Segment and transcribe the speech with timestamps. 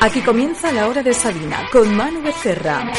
[0.00, 2.90] Aquí comienza la hora de Sabina con Manu Becerra.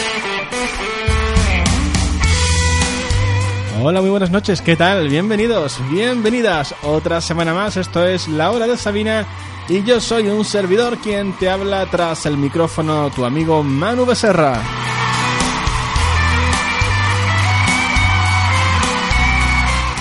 [3.82, 5.08] Hola, muy buenas noches, ¿qué tal?
[5.10, 6.74] Bienvenidos, bienvenidas.
[6.82, 9.28] Otra semana más, esto es La Hora de Sabina
[9.70, 14.85] y yo soy un servidor quien te habla tras el micrófono, tu amigo Manu Becerra.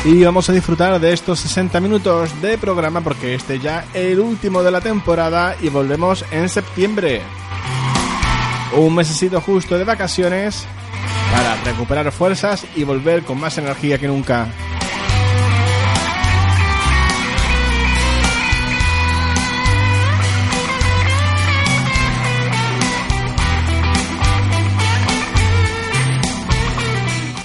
[0.05, 4.63] Y vamos a disfrutar de estos 60 minutos de programa porque este ya el último
[4.63, 7.23] de la temporada y volvemos en septiembre.
[8.77, 10.67] Un mesecito justo de vacaciones
[11.33, 14.49] para recuperar fuerzas y volver con más energía que nunca.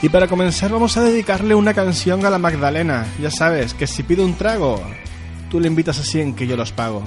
[0.01, 3.05] Y para comenzar vamos a dedicarle una canción a la Magdalena.
[3.21, 4.81] Ya sabes que si pido un trago,
[5.49, 7.03] tú le invitas a 100 que yo los pago.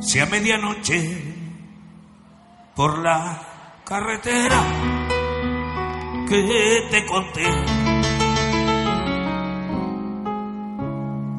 [0.00, 1.22] Si a medianoche
[2.74, 3.45] por la
[3.86, 4.60] carretera
[6.28, 7.46] que te conté.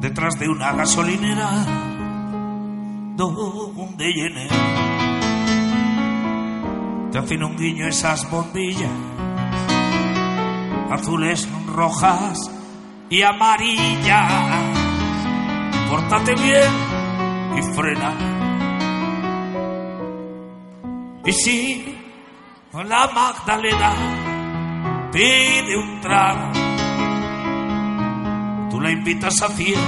[0.00, 1.50] Detrás de una gasolinera
[3.16, 4.48] donde llené.
[7.12, 8.90] Te hacen un guiño esas bombillas,
[10.90, 12.50] azules, rojas
[13.10, 14.32] y amarillas.
[15.90, 16.72] Pórtate bien
[17.58, 18.14] y frena.
[21.26, 21.97] Y si
[22.72, 23.92] la Magdalena
[25.12, 26.52] pide un trago.
[28.70, 29.78] Tú la invitas a cien,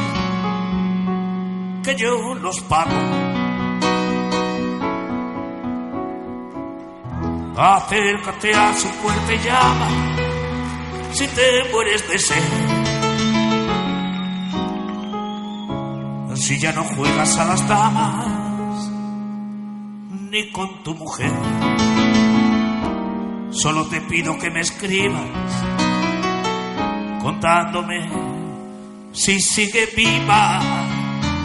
[1.83, 2.91] que yo los pago.
[7.57, 9.89] Acércate a su puerta y llama,
[11.13, 12.43] si te mueres de sed.
[16.37, 18.91] Si ya no juegas a las damas,
[20.31, 21.31] ni con tu mujer.
[23.51, 25.21] Solo te pido que me escribas
[27.21, 28.09] contándome
[29.13, 30.61] si sigue viva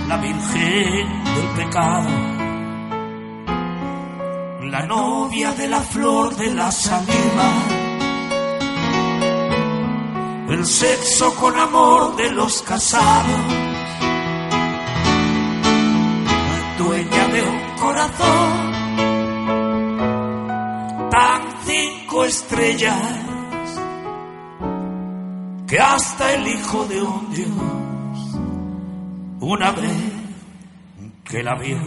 [0.08, 2.10] la Virgen del pecado,
[4.70, 7.52] la novia de la flor de la saliva,
[10.50, 13.42] el sexo con amor de los casados,
[16.78, 18.76] dueña de un corazón
[21.10, 21.66] tan
[22.24, 22.96] estrellas
[25.68, 27.50] que hasta el hijo de un dios
[29.40, 29.92] una vez
[31.24, 31.78] que la vio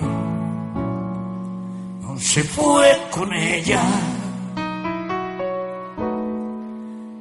[2.18, 3.82] se fue con ella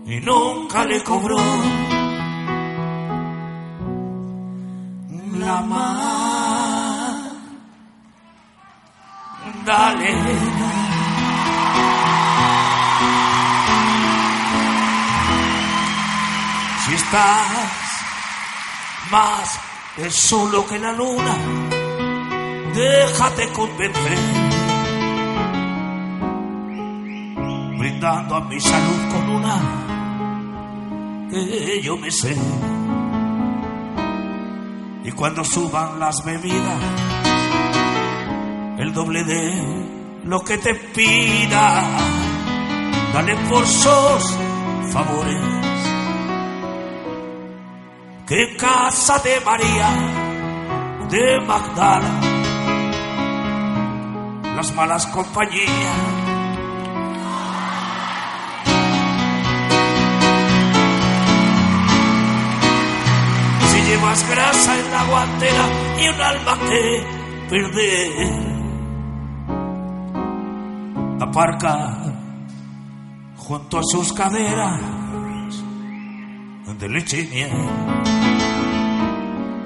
[0.05, 1.37] y nunca le cobró
[5.37, 5.61] la
[9.65, 10.86] Magdalena.
[10.86, 10.86] Si
[17.07, 17.87] estás
[19.11, 19.59] más
[19.97, 21.35] es solo que la luna,
[22.75, 24.17] déjate convencer.
[27.79, 29.59] Brindando a mi salud con una
[31.31, 32.35] que yo me sé.
[35.05, 36.81] Y cuando suban las bebidas,
[38.79, 39.87] el doble de
[40.25, 41.83] lo que te pida,
[43.13, 44.37] dale por sos
[44.91, 45.76] favores
[48.27, 49.89] que casa de María,
[51.09, 52.19] de Magdala,
[54.53, 55.95] las malas compañías.
[63.69, 67.03] Si llevas grasa en la guantera y un alma que
[67.49, 68.29] perder,
[71.21, 71.97] aparca
[73.37, 74.97] junto a sus caderas
[76.77, 77.96] de leche y miel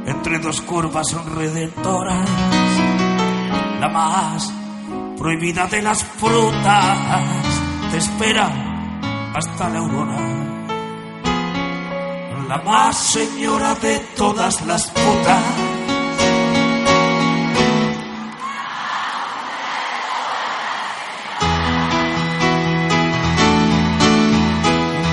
[0.05, 2.29] entre dos curvas redentoras,
[3.79, 4.51] la más
[5.17, 7.19] prohibida de las frutas,
[7.91, 8.49] te espera
[9.33, 10.17] hasta la aurora.
[12.47, 15.43] La más señora de todas las putas.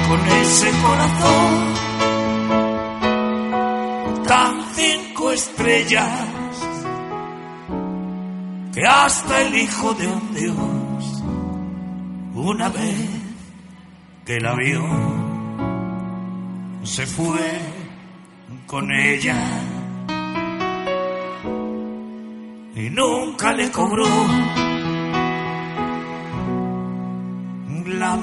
[0.09, 1.68] Con ese corazón
[5.33, 6.29] estrellas
[8.75, 11.23] que hasta el hijo de un dios
[12.35, 13.09] una vez
[14.25, 14.85] que la vio
[16.83, 17.61] se fue
[18.67, 19.37] con ella
[22.75, 24.07] y nunca le cobró
[27.99, 28.17] la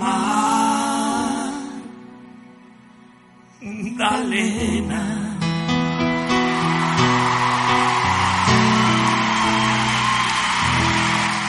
[3.97, 5.24] Magdalena.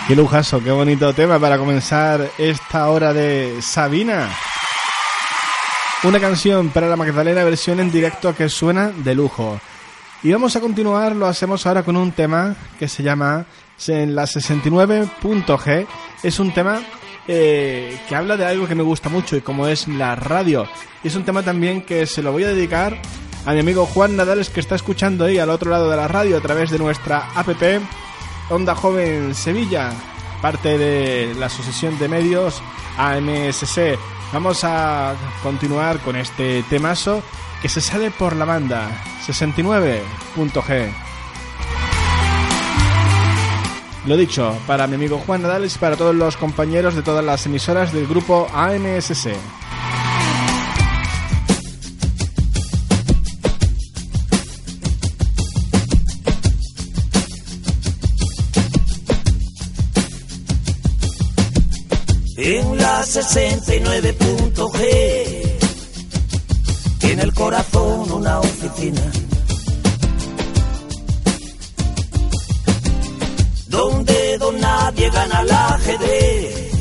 [0.06, 4.30] Qué lujazo, qué bonito tema para comenzar esta hora de Sabina.
[6.04, 9.60] Una canción para la Magdalena versión en directo que suena de lujo.
[10.22, 13.46] Y vamos a continuar, lo hacemos ahora con un tema que se llama
[13.88, 15.86] en la 69.g.
[16.22, 16.82] Es un tema
[17.26, 20.68] eh, que habla de algo que me gusta mucho y como es la radio.
[21.02, 22.96] Es un tema también que se lo voy a dedicar
[23.44, 26.36] a mi amigo Juan Nadales que está escuchando ahí al otro lado de la radio
[26.36, 27.48] a través de nuestra app
[28.48, 29.92] Onda Joven Sevilla,
[30.40, 32.62] parte de la Asociación de Medios
[32.96, 33.98] AMSC.
[34.32, 37.22] Vamos a continuar con este temazo
[37.60, 38.88] que se sale por la banda
[39.26, 40.92] 69.g.
[44.06, 47.44] Lo dicho, para mi amigo Juan Nadales y para todos los compañeros de todas las
[47.46, 49.34] emisoras del grupo AMSC.
[63.16, 64.78] 69.g.
[67.00, 69.00] En el corazón una oficina.
[73.68, 76.72] Donde don nadie gana el ajedrez.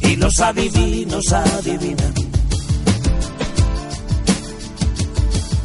[0.00, 2.14] Y los adivinos adivinan.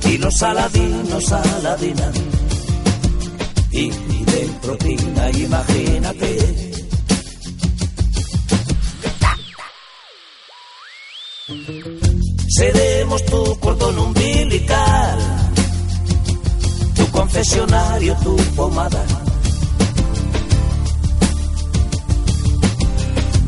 [0.03, 2.13] Y los aladinos aladinan.
[3.71, 6.72] Y de proteína, imagínate
[12.55, 15.17] Seremos tu cordón umbilical,
[16.95, 19.03] tu confesionario, tu pomada.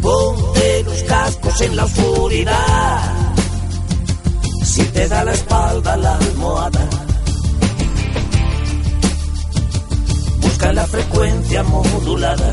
[0.02, 3.14] Ponte los cascos en la oscuridad,
[4.64, 6.90] si te da la espalda la almohada.
[10.42, 12.52] Busca la frecuencia modulada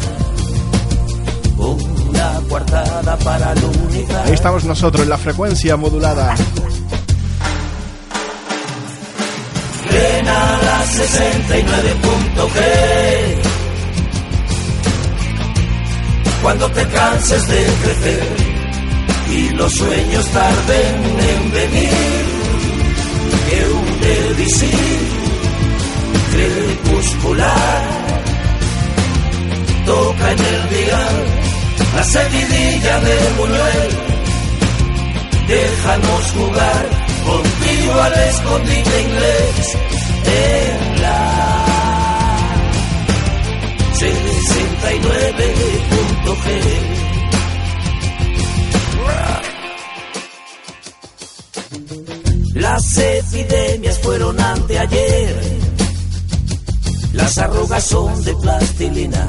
[2.23, 4.25] una cuartada para la.
[4.25, 6.35] Ahí estamos nosotros en la frecuencia modulada.
[9.91, 12.59] Ven a la 69.g.
[16.43, 18.37] Cuando te canses de crecer
[19.31, 21.91] y los sueños tarden en venir,
[23.49, 24.99] que un devisir
[26.33, 27.83] crepuscular
[29.87, 31.42] toca en el dial
[31.95, 33.91] la seguidilla de Buñuel.
[35.47, 36.89] Déjanos jugar
[37.25, 39.77] contigo al escondite inglés
[40.27, 41.63] en la
[43.99, 46.47] 69.g.
[52.55, 55.37] Las epidemias fueron anteayer,
[57.13, 59.29] las arrugas son de plastilina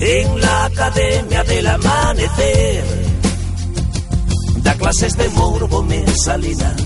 [0.00, 2.84] en la Academia del Amanecer.
[4.62, 6.76] Da clases de morbo mesalina.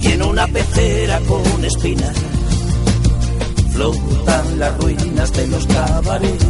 [0.00, 2.16] Y en una pecera con espinas
[3.72, 6.46] flotan las ruinas de los cabarets.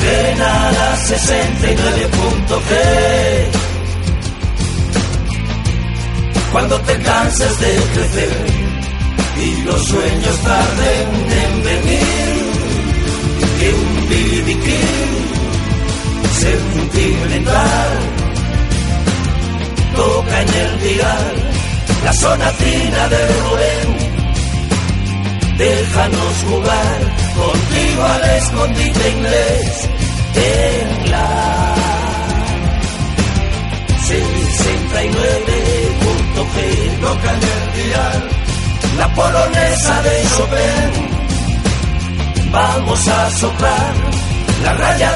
[0.00, 3.67] Ven a la 69.g
[6.58, 8.46] cuando te canses de crecer
[9.46, 11.08] y los sueños tarden
[11.44, 12.08] en venir.
[13.58, 14.66] Que un BBQ
[16.44, 17.90] sentimental
[19.94, 21.34] toca en el dial
[22.04, 23.88] la sonatina de Rubén.
[25.58, 26.98] Déjanos jugar
[27.36, 29.88] contigo al escondite inglés
[30.34, 31.74] en la
[34.08, 35.87] 69
[36.54, 37.32] que toca
[37.74, 38.30] dial,
[38.98, 40.90] la polonesa de Chopin.
[42.50, 43.92] Vamos a soplar
[44.62, 45.07] la raya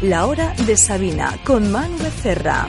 [0.00, 2.66] La Hora de Sabina con Manu Becerra.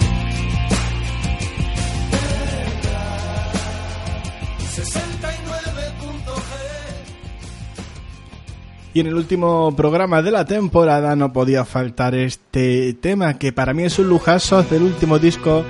[8.94, 13.74] Y en el último programa de la temporada no podía faltar este tema que para
[13.74, 15.64] mí es un lujazo del último disco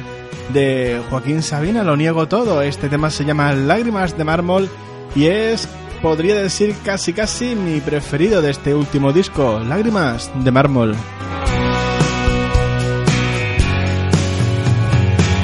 [0.54, 2.64] de Joaquín Sabina, lo niego todo.
[2.64, 4.70] Este tema se llama Lágrimas de mármol
[5.16, 5.70] y es,
[6.02, 10.96] podría decir, casi casi mi preferido de este último disco, Lágrimas de mármol.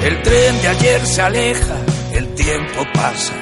[0.03, 1.77] El tren de ayer se aleja,
[2.13, 3.33] el tiempo pasa,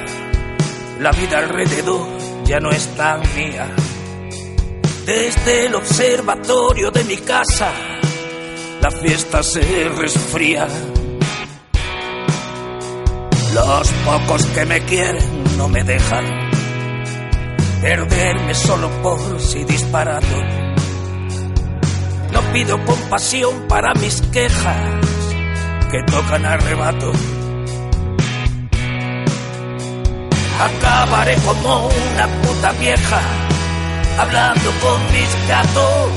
[1.00, 2.06] la vida alrededor
[2.44, 3.68] ya no es tan mía.
[5.06, 7.72] Desde el observatorio de mi casa,
[8.80, 10.68] la fiesta se resfría.
[13.54, 16.51] Los pocos que me quieren no me dejan
[17.82, 20.38] perderme solo por si disparado.
[22.32, 24.76] No pido compasión para mis quejas
[25.90, 27.12] que tocan arrebato.
[30.60, 33.20] Acabaré como una puta vieja
[34.16, 36.10] hablando con mis gatos.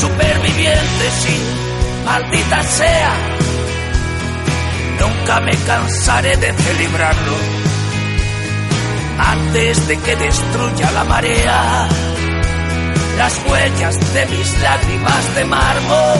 [0.00, 1.36] Superviviente, sí,
[2.04, 3.12] maldita sea
[4.98, 7.71] Nunca me cansaré de celebrarlo
[9.18, 11.88] antes de que destruya la marea
[13.16, 16.18] las huellas de mis lágrimas de mármol.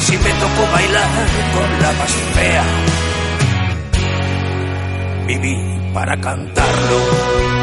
[0.00, 2.64] Si me tocó bailar con la más fea,
[5.26, 5.56] viví
[5.92, 7.59] para cantarlo.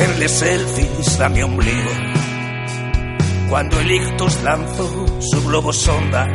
[0.00, 1.90] Hacerle selfies a mi ombligo.
[3.50, 6.26] Cuando el ictus lanzó su globo sonda,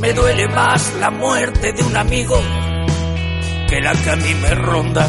[0.00, 2.40] me duele más la muerte de un amigo
[3.68, 5.06] que la que a mí me ronda.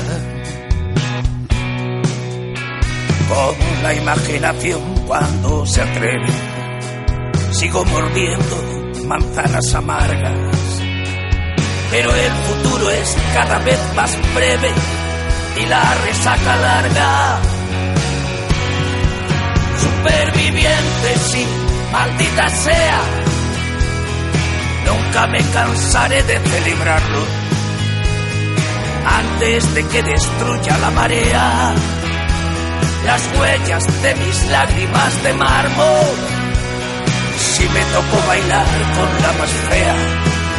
[3.29, 6.27] Con la imaginación cuando se atreve,
[7.51, 10.81] sigo mordiendo manzanas amargas.
[11.91, 15.04] Pero el futuro es cada vez más breve
[15.57, 17.39] y la resaca larga.
[19.79, 21.45] Superviviente, sí,
[21.91, 23.01] maldita sea.
[24.85, 27.45] Nunca me cansaré de celebrarlo
[29.05, 31.74] antes de que destruya la marea
[33.05, 36.15] las huellas de mis lágrimas de mármol.
[37.38, 39.95] Si me tocó bailar con la más fea,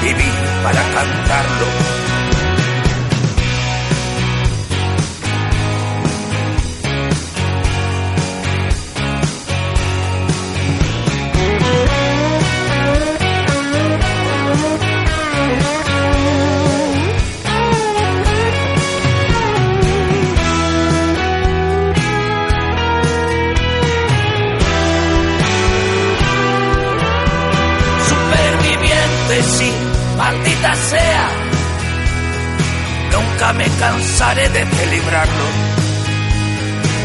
[0.03, 0.31] viví
[0.63, 1.96] para cantarlo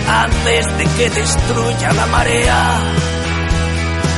[0.08, 2.80] antes de que destruya la marea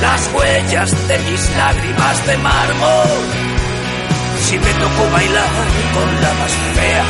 [0.01, 3.07] las huellas de mis lágrimas de mármol.
[4.41, 5.49] Si me tocó bailar
[5.93, 7.05] con la más fea,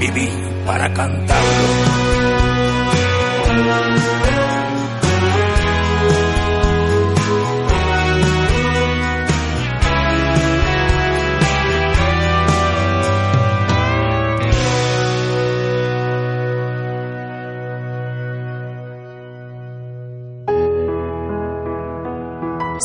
[0.00, 0.30] viví
[0.66, 2.04] para cantarlo.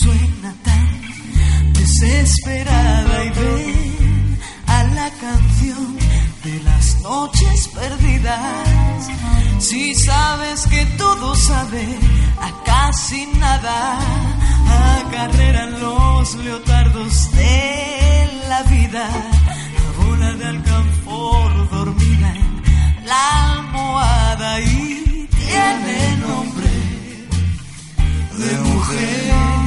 [0.00, 1.02] suena tan
[1.74, 5.98] desesperada y ven a la canción
[6.44, 9.08] de las noches perdidas.
[9.58, 11.86] Si sabes que todo sabe
[12.40, 13.98] a casi nada,
[15.00, 17.97] acarreran los leotardos de
[18.48, 19.08] la vida,
[19.76, 22.34] la bola de alcanfor dormida
[23.08, 26.70] la almohada y tiene nombre
[28.38, 29.57] de mujer.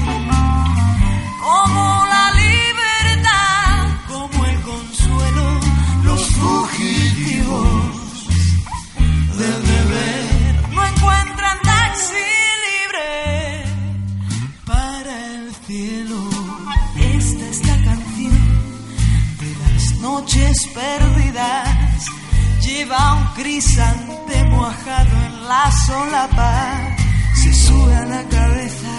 [20.74, 22.06] Perdidas.
[22.62, 26.96] Lleva un crisantemo ajado en la solapa.
[27.36, 28.94] Se sube a la cabeza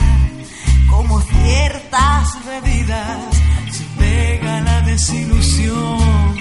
[0.91, 3.37] como ciertas bebidas.
[3.71, 6.37] Se pega la desilusión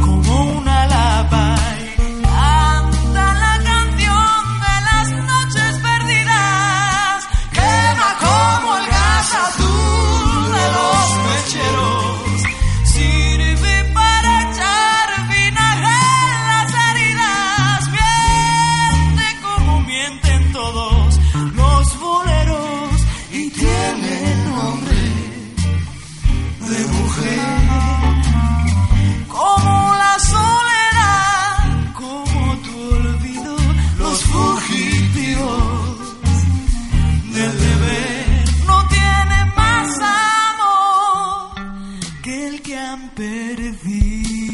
[0.00, 1.63] como una lapa.
[42.64, 44.53] Que han perdido.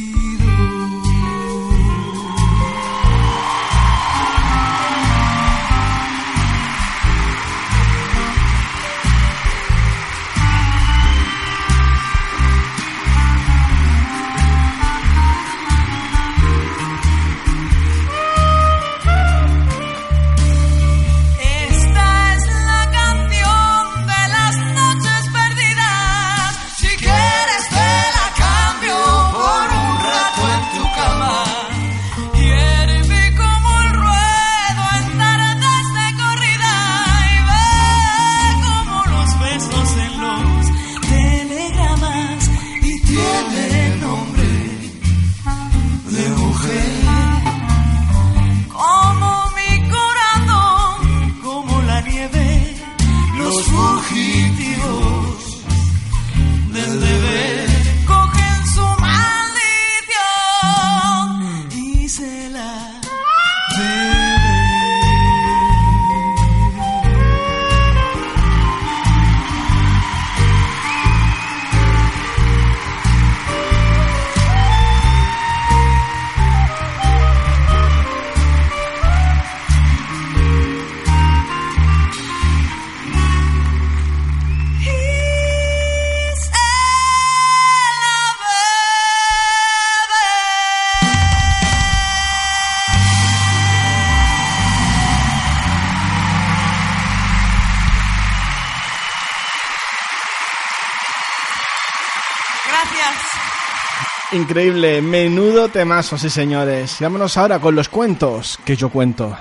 [104.40, 106.98] Increíble, menudo temazo, sí señores.
[106.98, 109.36] Y vámonos ahora con los cuentos que yo cuento.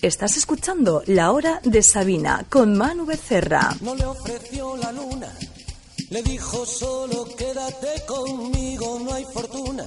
[0.00, 3.74] Estás escuchando La Hora de Sabina con Manu Becerra.
[3.80, 5.28] No le ofreció la luna,
[6.10, 9.84] le dijo solo quédate conmigo, no hay fortuna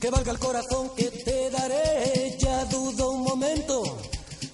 [0.00, 2.36] que valga el corazón que te daré.
[2.38, 3.82] Ya dudo un momento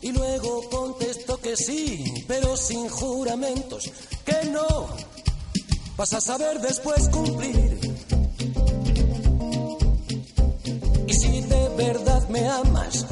[0.01, 3.91] y luego contestó que sí, pero sin juramentos,
[4.25, 4.89] que no.
[5.97, 7.79] Vas a saber después cumplir.
[11.07, 13.07] Y si de verdad me amas,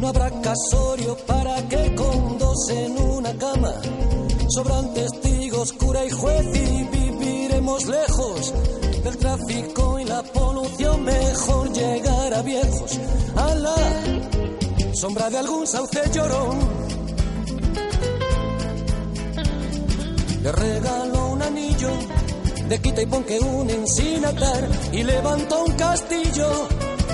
[0.00, 3.72] no habrá casorio para que con dos en una cama
[4.48, 8.54] sobran testigos, cura y juez y viviremos lejos
[9.02, 11.02] del tráfico y la polución.
[11.04, 12.98] Mejor llegar a viejos
[13.36, 13.76] a la
[14.94, 16.97] sombra de algún sauce llorón.
[20.52, 21.90] Regaló un anillo
[22.68, 24.22] de quita y pon que unen sin
[24.92, 26.68] y levantó un castillo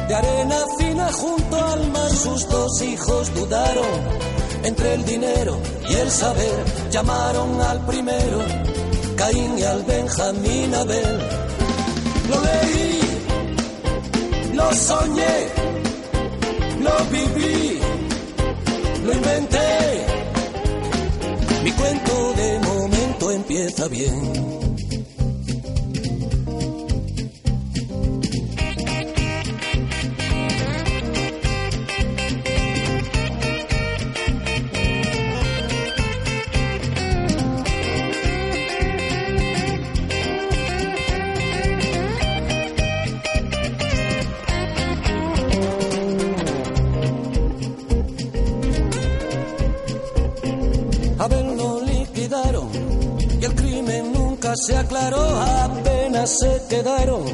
[0.09, 2.11] de arena fina junto al mar.
[2.11, 4.25] Sus dos hijos dudaron
[4.63, 8.39] Entre el dinero y el saber llamaron al primero,
[9.17, 11.19] Caín y al Benjamín Abel.
[12.31, 13.01] Lo leí,
[14.55, 15.37] lo soñé,
[16.81, 17.81] lo viví,
[19.05, 20.07] lo inventé.
[21.63, 22.14] Mi cuento
[23.85, 24.64] empieza bien.
[54.57, 57.25] Se aclaró, apenas se quedaron.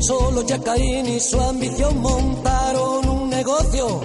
[0.00, 4.00] Solo ya Caín y su ambición montaron un negocio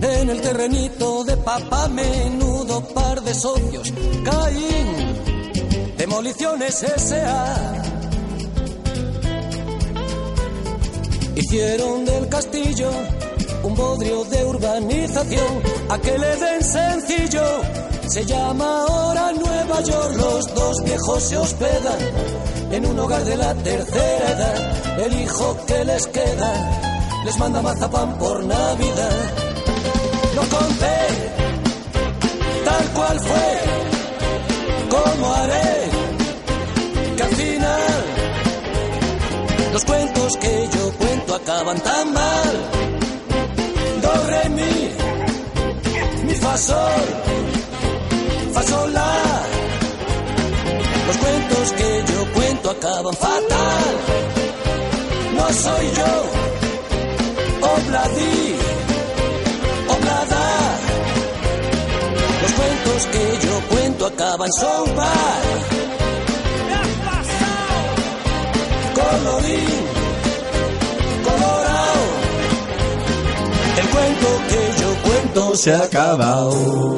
[0.00, 3.92] en el terrenito de papá, menudo par de socios.
[4.24, 7.82] Caín, demoliciones S.A.
[11.36, 12.90] Hicieron del castillo
[13.64, 17.44] un bodrio de urbanización, a que le den sencillo.
[18.08, 21.98] Se llama ahora Nueva York, los dos viejos se hospedan
[22.70, 24.98] en un hogar de la tercera edad.
[24.98, 26.82] El hijo que les queda
[27.24, 29.10] les manda mazapán por Navidad.
[30.36, 30.98] Lo conté
[32.64, 33.58] tal cual fue,
[34.90, 35.90] como haré
[37.16, 38.04] que al final
[39.72, 42.54] los cuentos que yo cuento acaban tan mal.
[44.02, 44.10] Do,
[44.50, 44.90] mi,
[46.26, 46.56] mi, fa,
[51.64, 53.84] cuentos que yo cuento acaban fatal.
[55.34, 56.14] No soy yo,
[57.76, 58.56] obladí,
[59.88, 60.46] oblada.
[62.42, 65.42] Los cuentos que yo cuento acaban so bad.
[68.94, 69.80] Colorín,
[71.24, 72.04] colorado.
[73.78, 76.94] El cuento que yo cuento se ha acabado.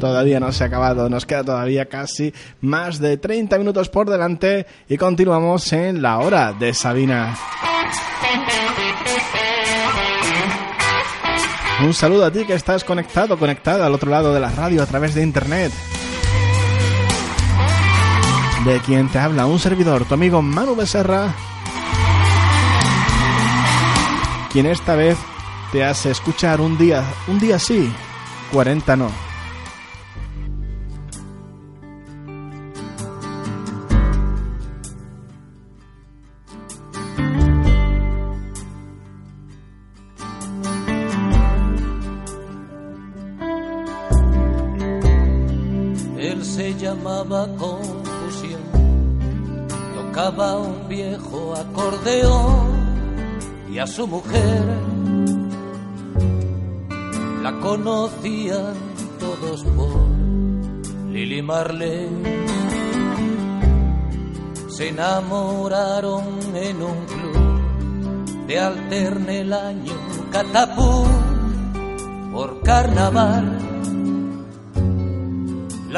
[0.00, 4.66] Todavía no se ha acabado, nos queda todavía casi más de 30 minutos por delante
[4.88, 7.36] y continuamos en la hora de Sabina.
[11.82, 14.86] Un saludo a ti que estás conectado, conectada al otro lado de la radio a
[14.86, 15.72] través de internet.
[18.64, 21.34] De quien te habla un servidor, tu amigo Manu Becerra,
[24.52, 25.16] quien esta vez
[25.72, 27.92] te hace escuchar un día, un día sí,
[28.52, 29.27] 40 no.
[46.58, 48.62] Se llamaba Confusión,
[49.94, 52.66] tocaba un viejo acordeón
[53.70, 54.64] y a su mujer
[57.44, 58.74] la conocían
[59.20, 60.08] todos por
[61.12, 62.08] Lili Marley.
[64.68, 66.24] Se enamoraron
[66.56, 69.94] en un club de alterne el año
[70.32, 71.06] Catapú
[72.32, 73.57] por carnaval.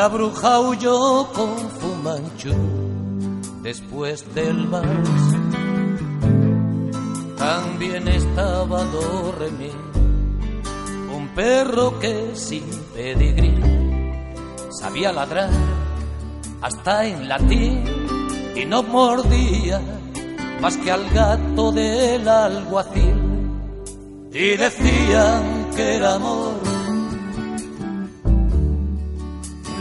[0.01, 2.55] La bruja huyó con Fumanchu
[3.63, 5.11] después del vals.
[7.37, 9.71] También estaba Doremi,
[11.15, 13.55] un perro que sin pedigrí
[14.71, 15.51] sabía ladrar
[16.63, 17.85] hasta en latín
[18.57, 19.83] y no mordía
[20.63, 23.21] más que al gato del alguacil.
[24.33, 26.70] Y decían que era amor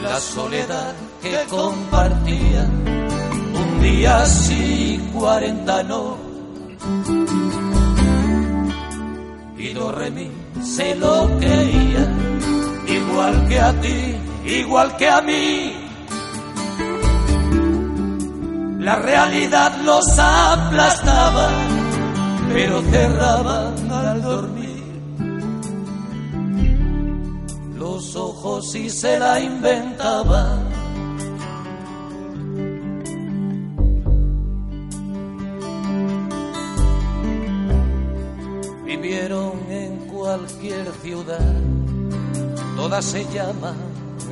[0.09, 2.69] la soledad que compartían
[3.61, 6.17] un día sí, cuarenta no.
[9.55, 10.31] Y do re mi
[10.63, 12.05] se lo creía,
[12.87, 15.73] igual que a ti, igual que a mí.
[18.79, 21.49] La realidad los aplastaba,
[22.51, 24.68] pero cerraban al dormir
[27.99, 30.57] los ojos y se la inventaba.
[38.85, 41.53] Vivieron en cualquier ciudad,
[42.77, 43.75] todas se llaman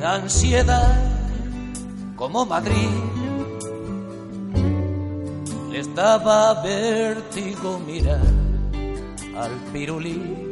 [0.02, 0.96] ansiedad,
[2.16, 2.88] como Madrid.
[5.70, 8.32] Les daba vértigo mirar
[9.36, 10.48] al pirulí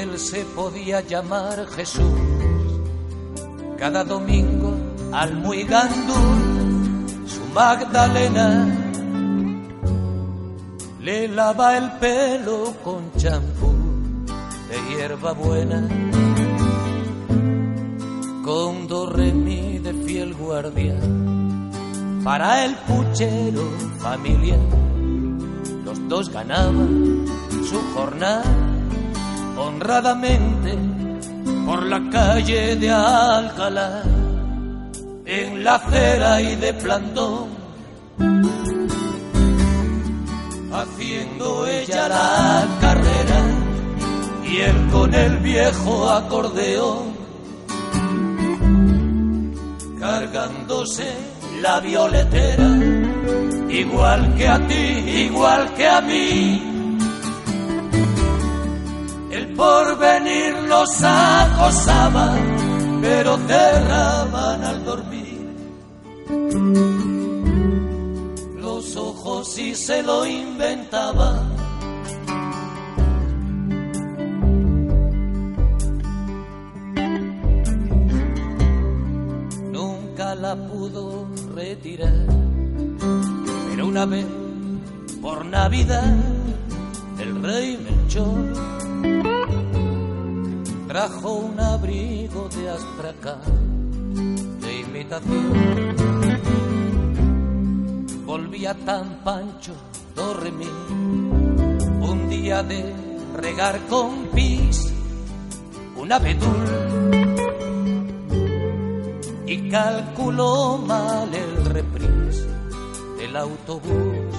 [0.00, 2.20] él se podía llamar Jesús.
[3.78, 4.74] Cada domingo
[5.12, 8.66] al muy gandul, su Magdalena
[11.00, 13.72] le lava el pelo con champú
[14.68, 15.86] de hierba buena,
[18.42, 21.70] con do re mi de fiel guardián
[22.24, 23.64] para el puchero
[23.98, 24.58] familiar.
[25.84, 27.26] Los dos ganaban
[27.68, 28.63] su jornada
[29.74, 30.78] honradamente
[31.66, 34.02] por la calle de Alcalá,
[35.26, 37.48] en la acera y de plantón,
[40.72, 43.40] haciendo ella la carrera
[44.48, 47.14] y él con el viejo acordeón,
[49.98, 51.08] cargándose
[51.62, 52.68] la violetera,
[53.68, 54.84] igual que a ti,
[55.28, 56.73] igual que a mí
[59.54, 62.34] el porvenir los acosaba,
[63.00, 65.40] pero cerraban al dormir
[68.56, 71.54] los ojos y se lo inventaban.
[79.70, 82.26] Nunca la pudo retirar,
[83.70, 84.26] pero una vez
[85.22, 86.16] por Navidad
[87.18, 88.73] el rey Melchor
[90.94, 93.40] trajo un abrigo de astracán
[94.60, 95.96] de imitación.
[98.24, 99.72] Volvía tan pancho
[100.14, 100.70] dormí
[102.00, 102.94] un día de
[103.34, 104.94] regar con pis
[105.96, 106.64] un abedul
[109.48, 112.46] y calculó mal el reprise
[113.18, 114.32] del autobús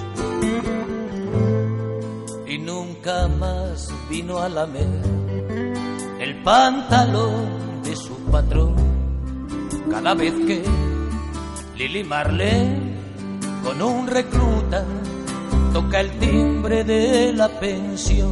[2.46, 5.15] y nunca más vino a la mesa
[6.46, 8.76] pantalón de su patrón.
[9.90, 10.62] Cada vez que
[11.76, 12.94] Lili Marlene
[13.64, 14.84] con un recluta
[15.72, 18.30] toca el timbre de la pensión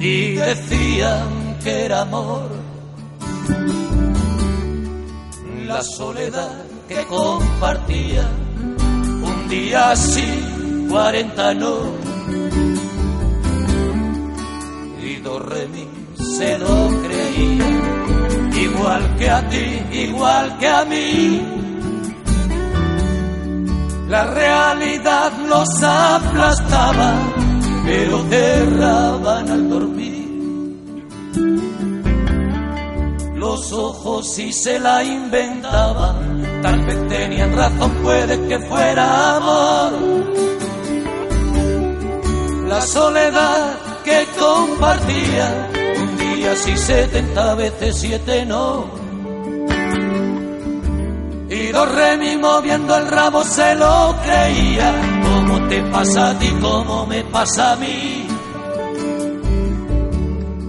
[0.00, 2.50] y decían que era amor.
[5.64, 8.28] La soledad que compartía
[9.22, 11.76] un día sí, cuarenta no.
[15.00, 15.91] Y do re mi
[16.36, 17.70] se lo creía,
[18.56, 21.42] igual que a ti, igual que a mí.
[24.08, 27.14] La realidad los aplastaba,
[27.84, 30.22] pero cerraban al dormir.
[33.34, 39.92] Los ojos si se la inventaban, tal vez tenían razón, puede que fuera amor.
[42.68, 48.86] La soledad que compartía un día sí setenta veces siete no.
[51.48, 54.94] Y dos remi moviendo el rabo se lo creía.
[55.22, 58.26] Como te pasa a ti como me pasa a mí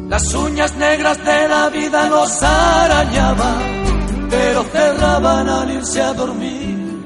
[0.10, 3.84] las uñas negras de la vida los arañaban
[4.34, 7.04] pero cerraban al irse a dormir.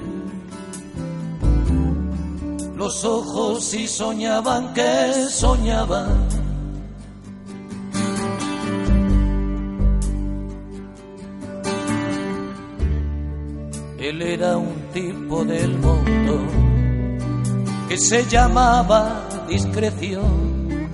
[2.75, 6.46] Los ojos y soñaban que soñaban.
[14.07, 16.39] Él era un tipo del mundo
[17.89, 20.89] que se llamaba discreción.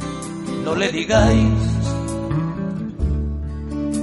[0.64, 1.54] No le digáis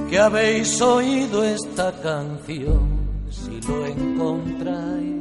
[0.09, 5.17] que habéis oído esta canción si lo encontráis.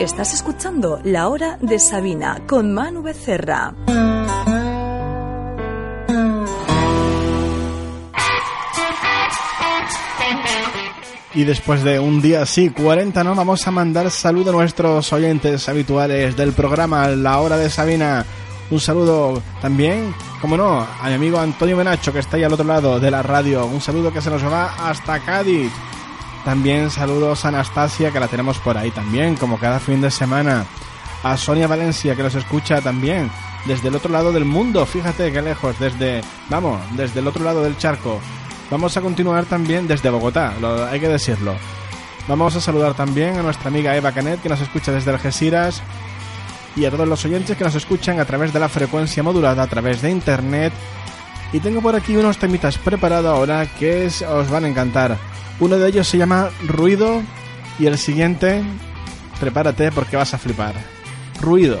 [0.00, 3.76] Estás escuchando La Hora de Sabina con Manu Becerra.
[11.32, 13.36] Y después de un día así, 40, ¿no?
[13.36, 18.26] Vamos a mandar saludo a nuestros oyentes habituales del programa La Hora de Sabina.
[18.68, 22.66] Un saludo también, como no, a mi amigo Antonio Benacho, que está ahí al otro
[22.66, 23.64] lado de la radio.
[23.66, 25.70] Un saludo que se nos va hasta Cádiz.
[26.44, 30.66] También saludos a Anastasia, que la tenemos por ahí también, como cada fin de semana.
[31.22, 33.30] A Sonia Valencia, que nos escucha también
[33.66, 34.84] desde el otro lado del mundo.
[34.84, 38.20] Fíjate qué lejos, desde, vamos, desde el otro lado del charco.
[38.70, 41.54] Vamos a continuar también desde Bogotá, lo, hay que decirlo.
[42.28, 45.82] Vamos a saludar también a nuestra amiga Eva Canet, que nos escucha desde Algeciras.
[46.76, 49.66] Y a todos los oyentes que nos escuchan a través de la frecuencia modulada, a
[49.66, 50.72] través de internet.
[51.52, 55.16] Y tengo por aquí unos temitas preparados ahora que es- os van a encantar.
[55.58, 57.22] Uno de ellos se llama Ruido
[57.80, 58.62] y el siguiente,
[59.40, 60.74] prepárate porque vas a flipar.
[61.40, 61.80] Ruido.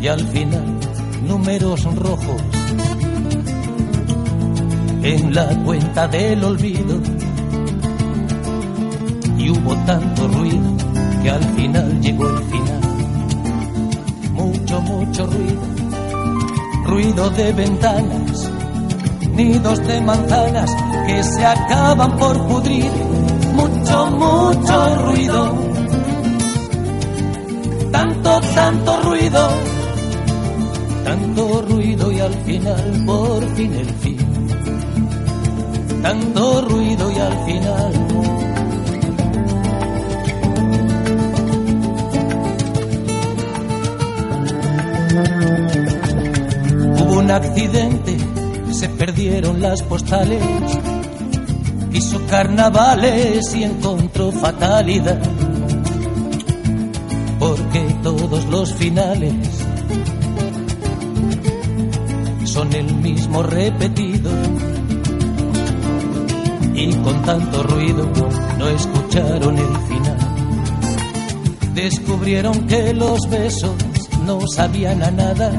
[0.00, 0.64] Y al final,
[1.26, 2.42] números rojos
[5.02, 7.00] en la cuenta del olvido.
[9.36, 10.76] Y hubo tanto ruido
[11.22, 12.80] que al final llegó el final.
[14.32, 15.60] Mucho, mucho ruido.
[16.86, 18.50] Ruido de ventanas,
[19.34, 20.70] nidos de manzanas
[21.06, 22.90] que se acaban por pudrir.
[23.54, 25.54] Mucho, mucho ruido.
[27.92, 29.79] Tanto, tanto ruido.
[31.10, 34.16] Tanto ruido y al final, por fin el fin.
[36.02, 37.92] Tanto ruido y al final.
[47.00, 48.16] Hubo un accidente,
[48.70, 50.44] se perdieron las postales.
[51.92, 55.18] Hizo carnavales y encontró fatalidad.
[57.40, 59.49] Porque todos los finales
[62.74, 64.30] el mismo repetido.
[66.74, 68.08] Y con tanto ruido
[68.58, 70.18] no escucharon el final.
[71.74, 73.74] Descubrieron que los besos
[74.24, 75.52] no sabían a nada.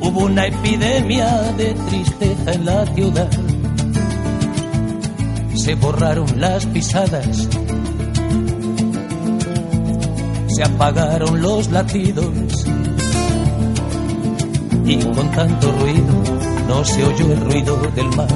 [0.00, 3.30] Hubo una epidemia de tristeza en la ciudad.
[5.54, 7.48] Se borraron las pisadas.
[10.48, 12.73] Se apagaron los latidos.
[14.86, 16.14] Y con tanto ruido
[16.68, 18.28] no se oyó el ruido del mar.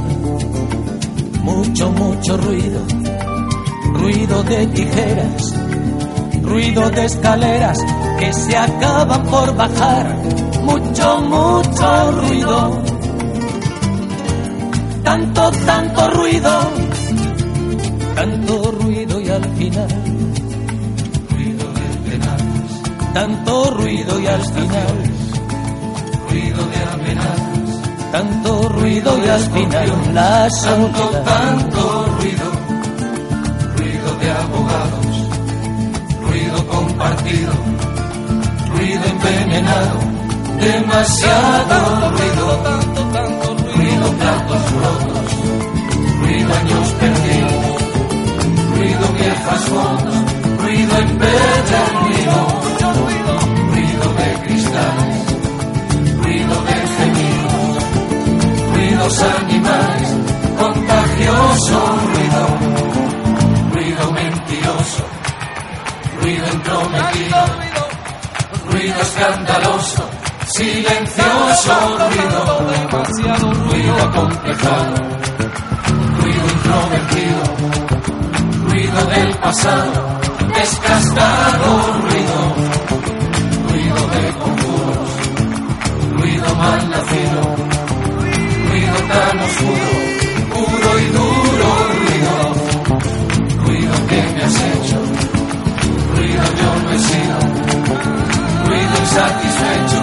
[1.42, 2.80] Mucho, mucho ruido.
[3.92, 5.54] Ruido de tijeras.
[6.42, 7.78] Ruido de escaleras
[8.18, 10.16] que se acaban por bajar.
[10.62, 12.82] Mucho, mucho ruido.
[15.04, 16.50] Tanto, tanto ruido.
[18.14, 19.88] Tanto ruido y al final.
[21.30, 23.12] Ruido de penas.
[23.12, 25.17] Tanto ruido y al final.
[26.28, 27.58] Ruido de amenazas.
[28.12, 29.12] Tanto ruido
[29.52, 31.24] final la soledad.
[31.24, 32.46] tanto ruido,
[33.76, 35.16] ruido de abogados,
[36.22, 37.52] ruido compartido,
[38.70, 39.98] ruido envenenado,
[40.60, 45.28] demasiado ruido, tanto, tanto ruido, ruido platos rotos,
[46.20, 47.82] ruido años perdidos,
[48.74, 50.14] ruido viejas fotos,
[50.62, 52.36] ruido empedernido,
[59.08, 60.08] ruidos animales,
[60.58, 62.46] contagioso ruido,
[63.72, 65.04] ruido mentiroso,
[66.20, 67.38] ruido entrometido,
[68.70, 70.10] ruido escandaloso,
[70.46, 71.74] silencioso
[72.10, 74.94] ruido, demasiado ruido acomplejado,
[76.20, 77.42] ruido introvertido,
[78.68, 80.20] ruido del pasado,
[80.54, 82.38] descastado ruido,
[83.70, 85.10] ruido de conjuros,
[86.12, 87.87] ruido mal nacido,
[89.06, 89.90] tan oscuro,
[90.54, 91.68] puro y duro
[91.98, 92.34] ruido,
[93.64, 94.98] ruido que me has hecho,
[96.14, 97.38] ruido yo no he sido,
[98.66, 100.00] ruido insatisfecho,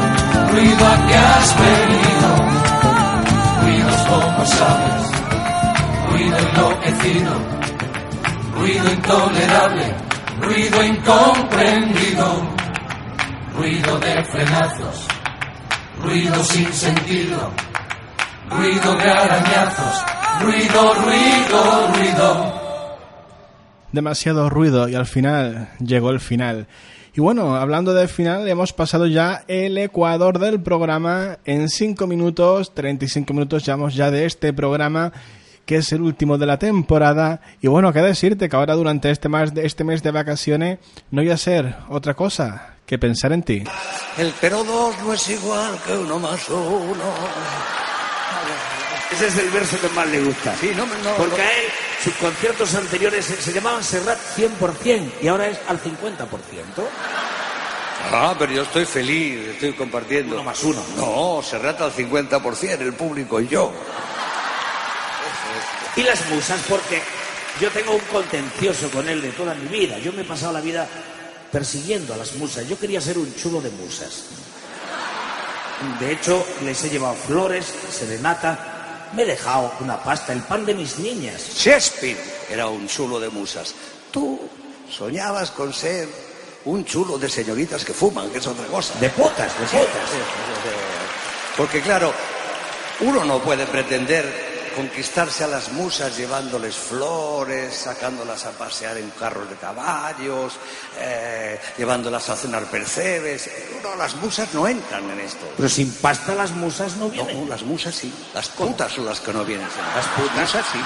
[0.52, 2.30] ruido a que has venido,
[3.62, 5.02] ruidos como sabes,
[6.10, 7.32] ruido enloquecido,
[8.56, 9.96] ruido intolerable,
[10.42, 12.56] ruido incomprendido,
[13.58, 15.08] ruido de frenazos,
[16.02, 17.52] ruido sin sentido,
[18.58, 20.06] ruido de arañazos,
[20.42, 22.66] ruido, ruido, ruido.
[23.92, 26.68] demasiado ruido y al final llegó el final.
[27.14, 31.38] Y bueno, hablando del final, hemos pasado ya el ecuador del programa.
[31.46, 35.14] En 5 minutos, 35 minutos llevamos ya de este programa,
[35.66, 37.40] que es el último de la temporada.
[37.62, 40.80] Y bueno, qué decirte que ahora durante este mes de, este mes de vacaciones
[41.10, 43.64] no voy a hacer otra cosa que pensar en ti.
[44.18, 47.85] El pero dos no es igual que uno más uno.
[49.12, 50.56] Ese es el verso que más le gusta.
[50.60, 51.44] Sí, no, no, Porque no.
[51.44, 51.66] a él,
[52.04, 56.28] sus conciertos anteriores se, se llamaban Serrat 100% y ahora es al 50%.
[58.12, 60.36] Ah, pero yo estoy feliz, estoy compartiendo.
[60.36, 60.84] Uno más uno.
[60.98, 63.72] No, se rata al 50%, el público y yo.
[65.96, 67.02] Y las musas, porque
[67.62, 69.98] yo tengo un contencioso con él de toda mi vida.
[70.00, 70.88] Yo me he pasado la vida
[71.52, 72.68] persiguiendo a las musas.
[72.68, 74.26] Yo quería ser un chulo de musas.
[76.00, 78.75] De hecho, les he llevado flores, serenata,
[79.14, 81.42] me he dejado una pasta, el pan de mis niñas.
[81.56, 82.18] Shakespeare
[82.50, 83.74] era un chulo de musas.
[84.12, 84.40] Tú
[84.90, 86.08] soñabas con ser
[86.66, 88.94] un chulo de señoritas que fuman, que es otra cosa.
[89.00, 90.10] De putas, de putas.
[90.10, 90.70] sí, sí, sí.
[91.58, 92.14] Porque claro,
[93.02, 94.45] uno no puede pretender
[94.76, 100.54] conquistarse a las musas llevándoles flores, sacándolas a pasear en carros de caballos,
[101.00, 103.50] eh, llevándolas a cenar percebes.
[103.82, 105.46] No, las musas no entran en esto.
[105.58, 107.50] Pero sin pasta las musas no No, vienen.
[107.50, 108.14] las musas sí.
[108.34, 109.68] Las putas son las que no vienen.
[109.96, 110.38] Las putas.
[110.40, 110.80] musas sí.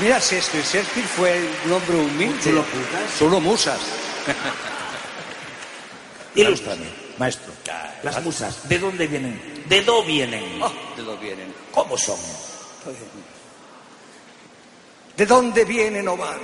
[0.00, 0.64] Mira, Shakespeare.
[0.64, 2.42] Shakespeare fue un hombre humilde.
[2.42, 3.10] chulo putas.
[3.18, 3.78] Solo musas.
[6.34, 6.86] Ilústrame,
[7.18, 7.52] maestro.
[8.02, 9.62] Las musas, ¿de dónde vienen?
[9.68, 10.62] ¿De dónde vienen?
[10.62, 11.52] Oh, ¿De dónde vienen?
[11.72, 12.18] ¿Cómo son?
[15.16, 16.40] ¿De dónde vienen o van?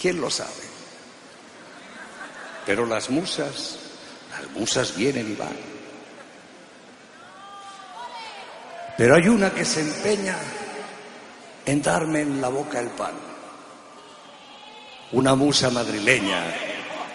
[0.00, 0.68] ¿Quién lo sabe?
[2.64, 3.78] Pero las musas,
[4.30, 5.56] las musas vienen y van.
[8.96, 10.36] Pero hay una que se empeña
[11.64, 13.14] en darme en la boca el pan.
[15.12, 16.42] Una musa madrileña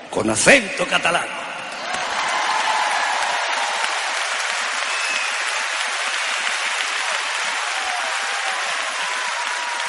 [0.09, 1.42] con acento catalán.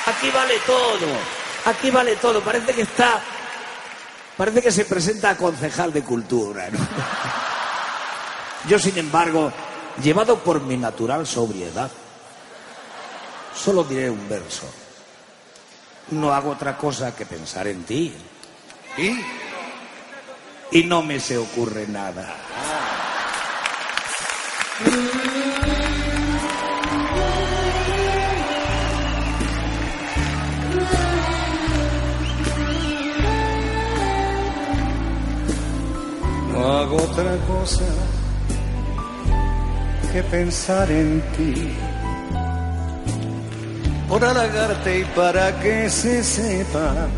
[0.07, 1.07] Aquí vale todo.
[1.65, 2.41] Aquí vale todo.
[2.43, 3.21] Parece que está.
[4.37, 6.69] Parece que se presenta a concejal de cultura.
[6.71, 6.79] ¿no?
[8.69, 9.53] Yo, sin embargo,
[10.03, 11.91] llevado por mi natural sobriedad,
[13.55, 14.69] solo diré un verso.
[16.11, 18.15] No hago otra cosa que pensar en ti.
[18.99, 19.21] ¿Y?
[20.73, 22.35] Y no me se ocurre nada.
[24.85, 25.34] No
[36.65, 37.85] hago otra cosa
[40.13, 41.73] que pensar en ti.
[44.09, 47.09] Por halagarte y para que se sepa.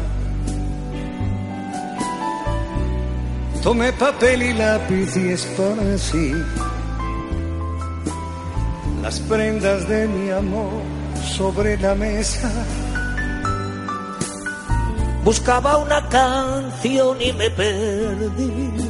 [3.62, 6.32] Tomé papel y lápiz y esparcí
[9.02, 10.82] las prendas de mi amor
[11.36, 12.50] sobre la mesa.
[15.24, 18.85] Buscaba una canción y me perdí.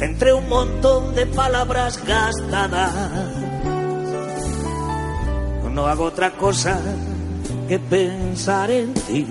[0.00, 2.92] Entre un montón de palabras gastadas.
[5.72, 6.80] No hago otra cosa
[7.68, 9.26] que pensar en ti.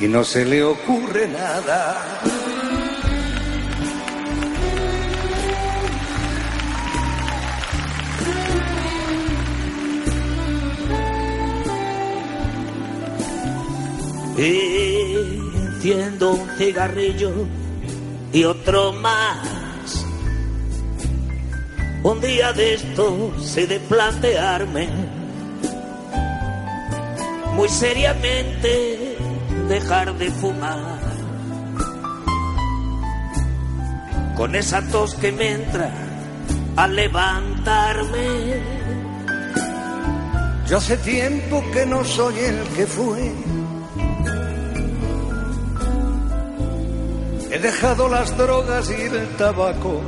[0.00, 1.96] y no se le ocurre nada.
[15.92, 17.30] Enciendo un cigarrillo
[18.32, 20.04] y otro más.
[22.02, 24.88] Un día de esto sé de plantearme
[27.54, 29.16] muy seriamente
[29.68, 30.98] dejar de fumar.
[34.36, 35.90] Con esa tos que me entra
[36.76, 38.60] al levantarme.
[40.68, 43.55] Yo hace tiempo que no soy el que fue.
[47.56, 50.02] He dejado las drogas y el tabaco.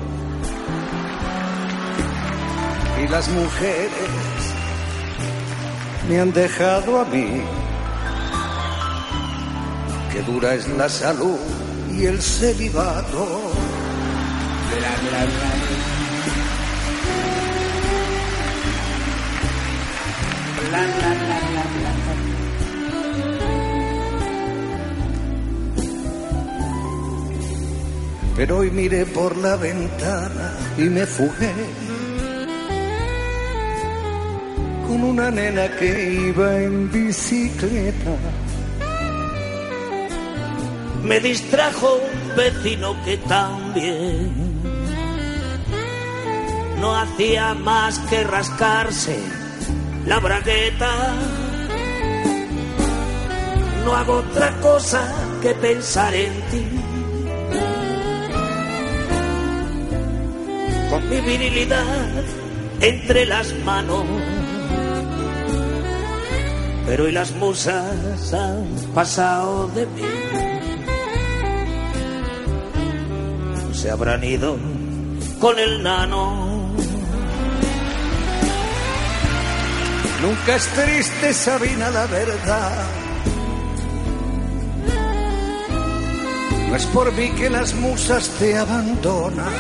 [3.03, 4.11] Y las mujeres
[6.11, 7.41] me han dejado a mí.
[10.13, 11.39] Que dura es la salud
[11.91, 13.27] y el celibato.
[28.39, 31.53] Pero hoy miré por la ventana y me fugué
[34.87, 38.15] con una nena que iba en bicicleta.
[41.03, 44.31] Me distrajo un vecino que también
[46.81, 49.19] no hacía más que rascarse
[50.07, 51.13] la bragueta.
[53.85, 55.13] No hago otra cosa
[55.43, 56.78] que pensar en ti.
[61.11, 62.25] Mi virilidad
[62.81, 64.05] entre las manos.
[66.87, 70.03] Pero hoy las musas han pasado de mí.
[73.73, 74.57] Se habrán ido
[75.41, 76.49] con el nano.
[80.23, 82.87] Nunca es triste, Sabina, la verdad.
[86.69, 89.53] No es por mí que las musas te abandonan,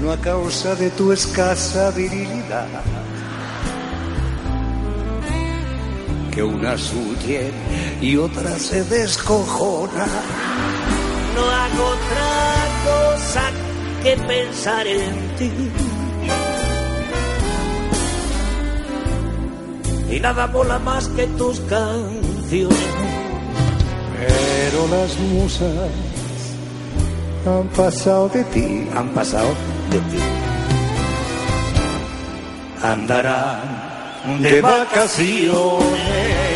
[0.00, 2.66] sino a causa de tu escasa virilidad.
[6.32, 7.52] Que unas huyen
[8.00, 10.08] y otras se descojonan.
[11.34, 12.30] No hago otra
[12.88, 13.42] cosa
[14.02, 15.52] que pensar en ti.
[20.10, 22.78] Y nada mola más que tus canciones.
[24.18, 25.90] Pero las musas
[27.46, 29.48] han pasado de ti, Han pasado
[29.90, 30.18] de ti.
[32.82, 33.60] andarán
[34.40, 36.49] de vacaciones.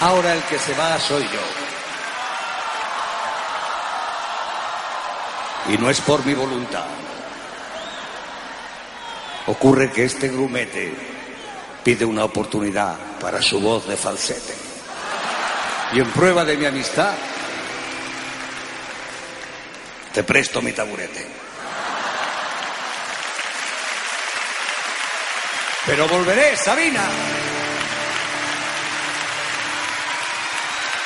[0.00, 1.40] Ahora el que se va soy yo.
[5.72, 6.86] Y no es por mi voluntad.
[9.46, 10.94] Ocurre que este grumete
[11.82, 14.54] pide una oportunidad para su voz de falsete.
[15.92, 17.14] Y en prueba de mi amistad,
[20.12, 21.26] te presto mi taburete.
[25.86, 27.47] Pero volveré, Sabina.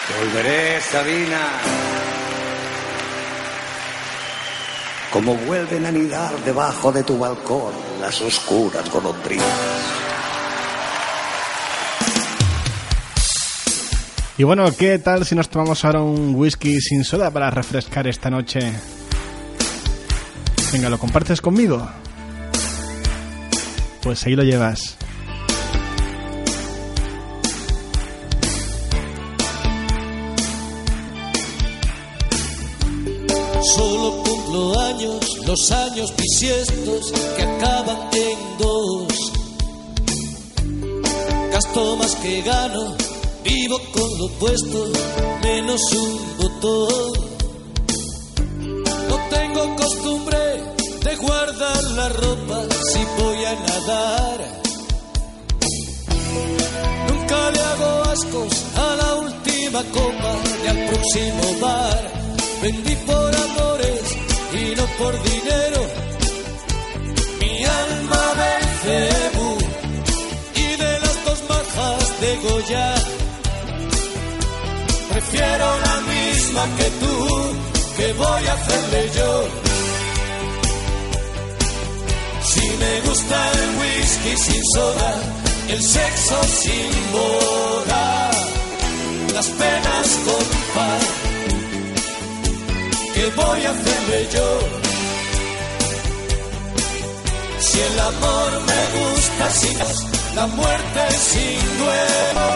[0.08, 1.40] Volveré, Sabina.
[5.12, 9.46] Como vuelven a anidar debajo de tu balcón las oscuras golondrinas.
[14.38, 18.30] Y bueno, ¿qué tal si nos tomamos ahora un whisky sin soda para refrescar esta
[18.30, 18.72] noche?
[20.72, 21.88] Venga, ¿lo compartes conmigo?
[24.02, 24.96] Pues ahí lo llevas.
[33.64, 39.32] Solo cumplo años, los años bisiestos que acaban en dos.
[41.52, 42.96] Gasto más que gano,
[43.44, 44.90] vivo con lo puesto,
[45.44, 47.12] menos un botón.
[49.08, 50.38] No tengo costumbre
[51.04, 54.62] de guardar la ropa si voy a nadar.
[57.08, 62.12] Nunca le hago ascos a la última copa ni al próximo bar.
[62.60, 63.34] Vendí por
[64.54, 65.80] y no por dinero.
[67.40, 69.58] Mi alma del cebú
[70.54, 72.94] y de las dos majas de Goya.
[75.10, 77.16] Prefiero la misma que tú,
[77.96, 79.48] que voy a hacerle yo.
[82.44, 85.14] Si me gusta el whisky sin soda,
[85.68, 88.30] el sexo sin boda,
[89.34, 91.21] las penas con par
[93.22, 94.48] ¿qué voy a hacerle yo?
[97.60, 101.00] Si el amor me gusta sin más, la muerte
[101.30, 102.48] sin duelo,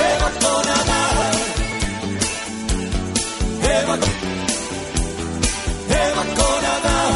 [0.00, 1.34] beba con amar,
[3.62, 3.96] beba,
[5.88, 7.08] beba con amar.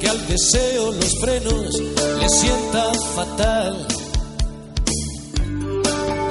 [0.00, 1.78] Que al deseo los frenos
[2.20, 3.86] le sientan fatal.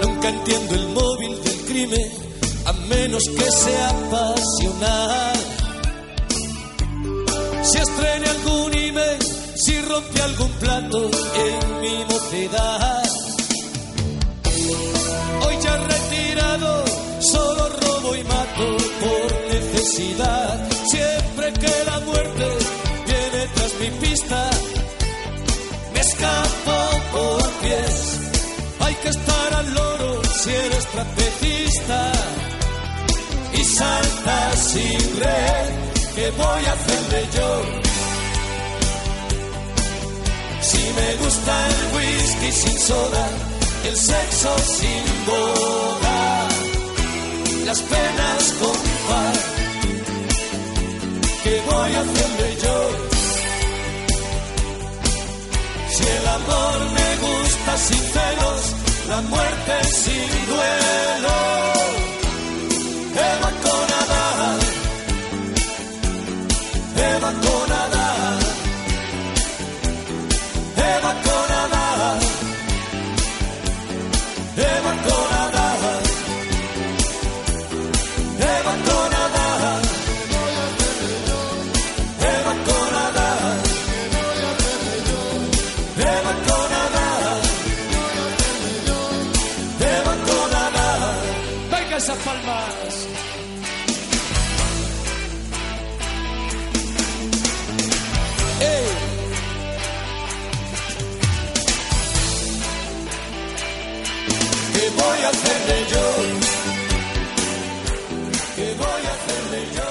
[0.02, 2.12] Nunca entiendo el móvil del crimen
[2.66, 5.40] a menos que sea pasional.
[7.64, 9.20] Si estrene algún email,
[9.56, 11.10] si rompe algún plato
[11.46, 13.04] en mi mocedad.
[15.46, 16.86] Hoy ya retirado,
[17.20, 20.49] solo robo y mato por necesidad.
[31.00, 32.12] Trapecista
[33.54, 35.70] y salta sin red.
[36.16, 37.50] ¿Qué voy a hacerle yo?
[40.62, 43.26] Si me gusta el whisky sin soda,
[43.86, 46.48] el sexo sin boda,
[47.66, 48.78] las penas con
[49.08, 49.36] par,
[51.44, 52.78] ¿qué voy a hacerle yo?
[55.96, 58.79] Si el amor me gusta sin celos,
[59.10, 61.38] la muerte sin duelo,
[63.16, 63.52] Eva
[108.56, 109.90] ¿Qué voy a hacerle yo?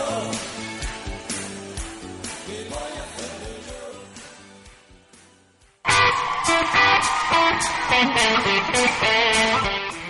[2.46, 3.78] ¿Qué voy a hacerle yo?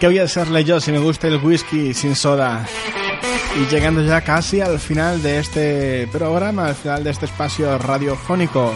[0.00, 2.66] ¿Qué voy a hacerle yo si me gusta el whisky sin soda?
[3.56, 8.74] Y llegando ya casi al final de este programa, al final de este espacio radiofónico.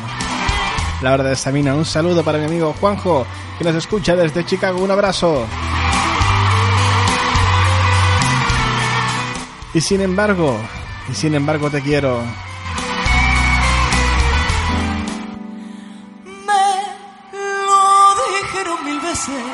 [1.02, 3.26] La hora de Sabina, un saludo para mi amigo Juanjo,
[3.58, 5.46] que nos escucha desde Chicago, un abrazo.
[9.74, 10.58] Y sin embargo,
[11.10, 12.22] y sin embargo te quiero.
[16.24, 16.64] Me
[17.32, 19.44] lo dijeron mil veces,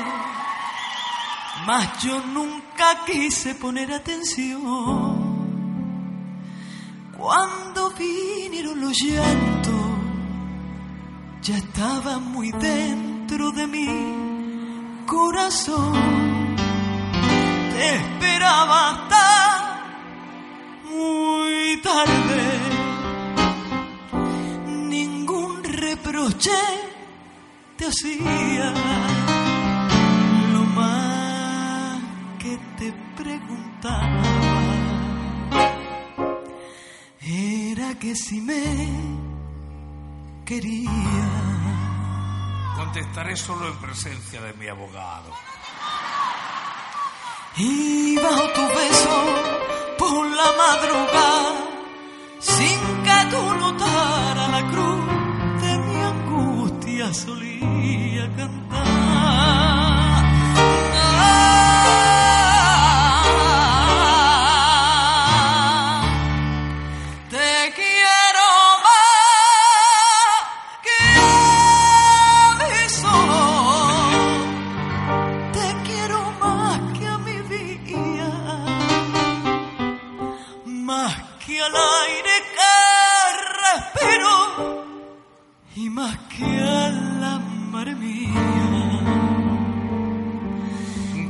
[1.66, 5.28] mas yo nunca quise poner atención.
[7.16, 9.74] Cuando vinieron los llantos,
[11.42, 16.56] ya estaba muy dentro de mi corazón.
[17.72, 19.37] Te esperaba hasta
[20.90, 22.78] muy tarde
[24.66, 26.58] ningún reproche
[27.76, 28.72] te hacía.
[30.52, 32.00] Lo más
[32.38, 34.22] que te preguntaba
[37.20, 38.62] era que si me
[40.44, 40.90] quería.
[42.76, 45.32] Contestaré solo en presencia de mi abogado.
[47.56, 49.57] Y bajo tu beso
[50.40, 51.54] la madrugada,
[52.38, 55.04] sin que tú notaras la cruz
[55.62, 59.67] de mi angustia, solía cantar.
[85.80, 86.88] Y más que a
[87.22, 87.38] la
[87.72, 88.46] mar mía.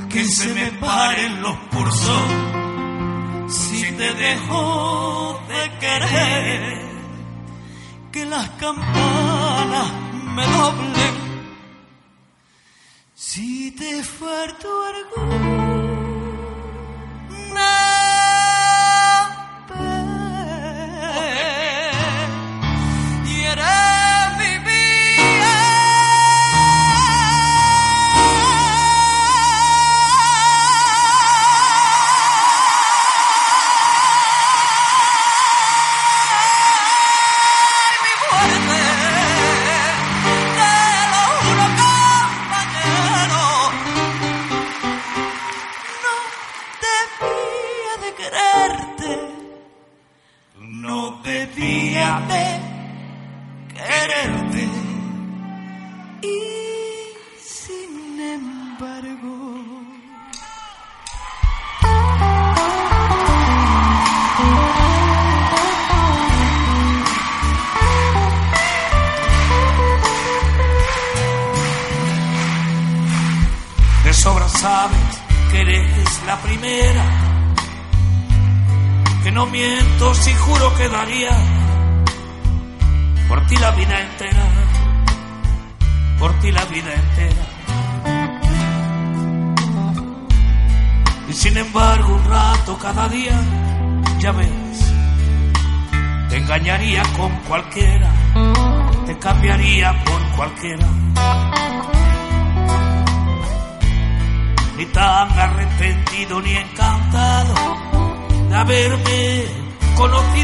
[0.09, 2.23] Que se me paren los pulsos
[3.49, 6.63] Si te dejo de querer,
[8.13, 9.89] que las campanas
[10.35, 11.15] me doblen.
[13.15, 15.88] Si te falto alguna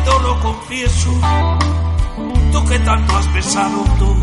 [0.05, 1.11] conocido, lo confieso.
[2.53, 4.17] Tú que tanto has besado, tú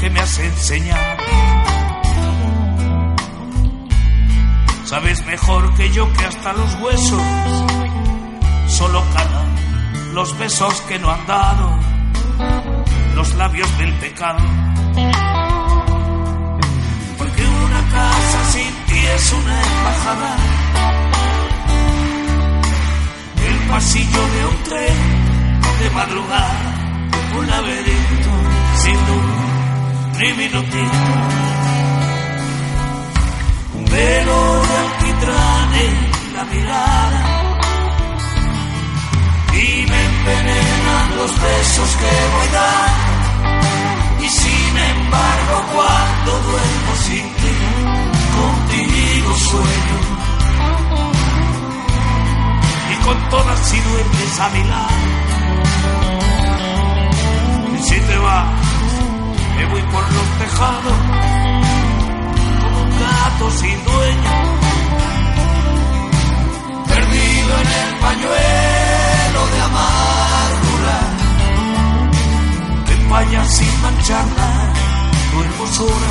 [0.00, 1.22] que me has enseñado.
[4.84, 7.22] Sabes mejor que yo que hasta los huesos
[8.66, 9.50] solo calan
[10.12, 11.78] los besos que no han dado,
[13.14, 14.40] los labios del pecado.
[17.18, 20.36] Porque una casa sin ti es una embajada,
[23.70, 24.98] pasillo de un tren
[25.80, 26.70] de madrugada,
[27.38, 28.32] un laberinto
[28.82, 29.50] sin luz
[30.18, 31.40] ni minutito
[33.74, 37.40] un velo de alquitrán en la mirada
[39.52, 44.24] y me envenenan los besos que voy dando.
[44.24, 47.54] Y sin embargo cuando duermo sin ti
[48.38, 49.99] contigo sueño
[53.10, 54.98] con todas si duermes a mi lado
[57.74, 58.46] y si te vas
[59.56, 60.98] me voy por los tejados
[63.00, 64.34] gato sin dueño,
[66.86, 70.98] perdido en el pañuelo de amargura,
[72.86, 74.72] que empaña sin mancharla
[75.30, 76.10] tu hermosura.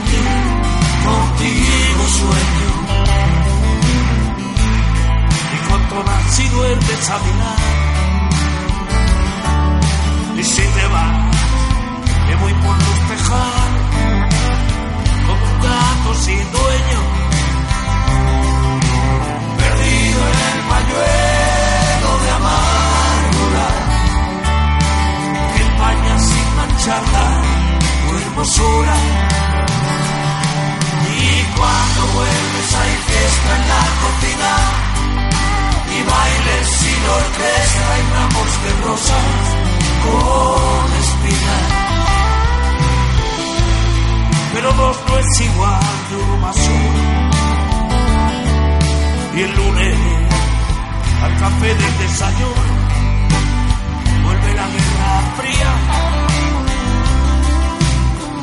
[2.21, 2.69] sueño.
[5.55, 7.17] Y con todas si duermes a.
[10.37, 11.13] Y si te vas,
[12.27, 13.81] me voy por los tejados,
[15.27, 17.01] como un gato sin dueño.
[19.61, 23.67] Perdido en el pañuelo de amargura
[25.53, 27.25] que empaña sin mancharla
[28.07, 29.30] tu hermosura.
[31.61, 34.53] Cuando vuelves hay fiesta en la cocina
[35.93, 39.43] y bailes sin orquesta y ramos de rosas
[40.05, 41.67] con espinas.
[44.53, 47.31] Pero dos no es igual de uno más uno.
[49.35, 49.97] Y el lunes
[51.23, 52.73] al café del desayuno
[54.23, 55.71] vuelve la guerra fría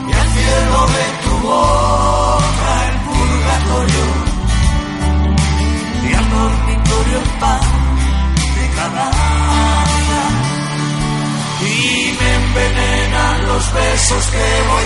[0.08, 2.07] y al cielo de tu el
[6.08, 7.60] y al dormitorio el pan
[8.56, 9.10] de cada
[11.60, 14.77] y me envenenan los besos que voy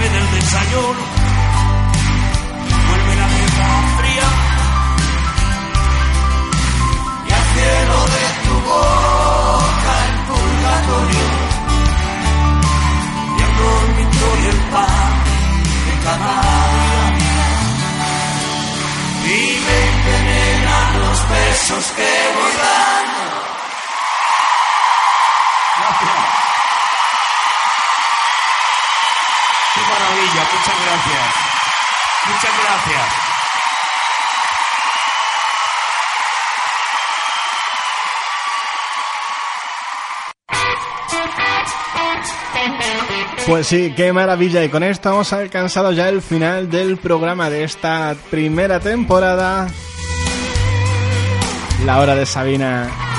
[0.00, 1.02] café del desayuno,
[2.88, 4.28] vuelve la guerra fría.
[7.26, 11.26] Y al cielo de tu boca el purgatorio.
[13.36, 15.12] Y al dormitorio el pan
[15.86, 16.34] de cada
[17.18, 17.48] día
[19.22, 22.50] y me envenenan los besos que voy.
[22.50, 22.99] Qué
[29.90, 31.50] maravilla, muchas gracias.
[32.26, 33.30] Muchas gracias.
[43.46, 44.62] Pues sí, qué maravilla.
[44.62, 49.66] Y con esto hemos alcanzado ya el final del programa de esta primera temporada.
[51.84, 53.09] La hora de Sabina.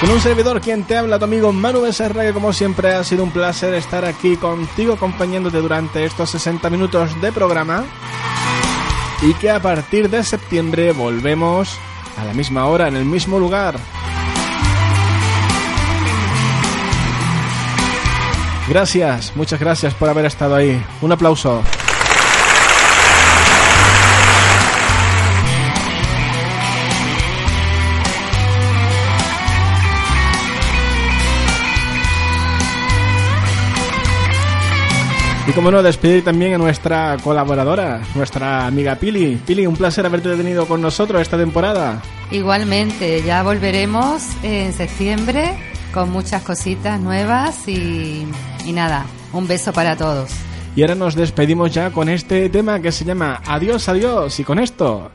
[0.00, 3.24] Con un servidor quien te habla, tu amigo Manu Becerra, que como siempre ha sido
[3.24, 7.84] un placer estar aquí contigo acompañándote durante estos 60 minutos de programa.
[9.22, 11.76] Y que a partir de septiembre volvemos
[12.16, 13.74] a la misma hora, en el mismo lugar.
[18.68, 20.80] Gracias, muchas gracias por haber estado ahí.
[21.00, 21.64] Un aplauso.
[35.48, 39.36] Y como no, despedir también a nuestra colaboradora, nuestra amiga Pili.
[39.46, 42.02] Pili, un placer haberte tenido con nosotros esta temporada.
[42.30, 45.56] Igualmente, ya volveremos en septiembre
[45.94, 48.26] con muchas cositas nuevas y,
[48.66, 50.30] y nada, un beso para todos.
[50.76, 54.38] Y ahora nos despedimos ya con este tema que se llama Adiós, adiós.
[54.38, 55.10] Y con esto,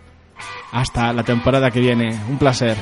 [0.72, 2.20] hasta la temporada que viene.
[2.28, 2.76] Un placer.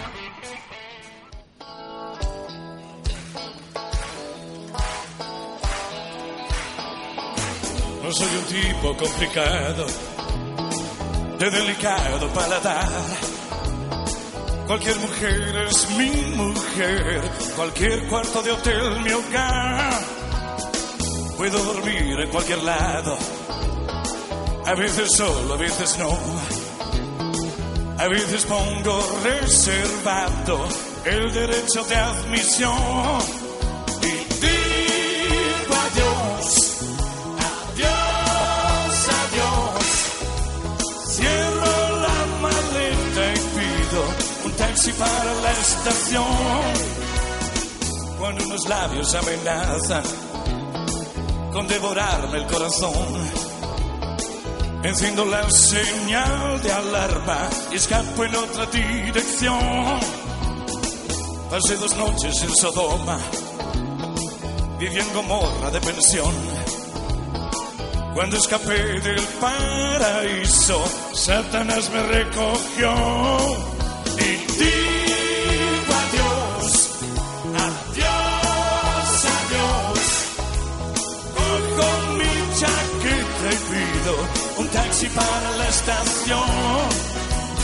[9.01, 9.85] Complicado,
[11.39, 12.87] de delicado paladar.
[14.67, 17.21] Cualquier mujer es mi mujer,
[17.55, 19.99] cualquier cuarto de hotel mi hogar.
[21.35, 23.17] Puedo dormir en cualquier lado,
[24.65, 26.17] a veces solo, a veces no.
[27.97, 30.67] A veces pongo reservado
[31.05, 33.40] el derecho de admisión.
[45.01, 46.25] Para la estación.
[48.19, 50.03] Cuando unos labios amenazan
[51.51, 53.41] con devorarme el corazón.
[54.83, 59.99] Enciendo la señal de alarma y escapo en otra dirección.
[61.49, 63.17] Pasé dos noches en Sodoma,
[64.79, 66.33] viví en Gomorra de pensión.
[68.13, 70.83] Cuando escapé del paraíso,
[71.13, 72.93] Satanás me recogió
[74.17, 74.61] y
[84.01, 84.15] pido
[84.57, 86.49] un taxi para la estación.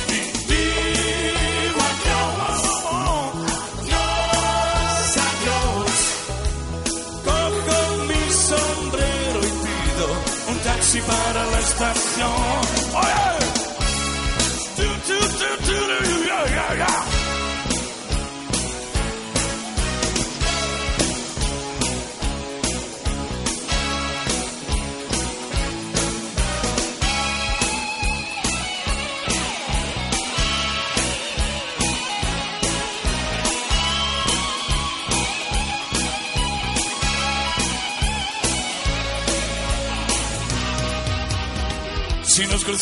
[0.09, 2.67] Y digo adiós,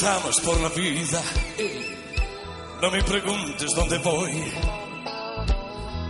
[0.06, 1.20] por la vida,
[2.80, 4.32] no me preguntes dónde voy.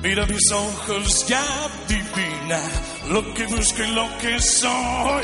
[0.04, 2.60] Mira mis ojos, ya adivina
[3.08, 5.24] lo que busco y lo que soy.